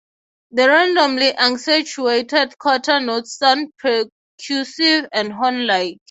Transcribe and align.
The 0.49 0.67
randomly 0.67 1.27
accentuated 1.29 2.57
quarter 2.57 2.99
notes 2.99 3.37
sound 3.37 3.67
percussive 3.79 5.07
and 5.11 5.31
horn-like. 5.31 5.99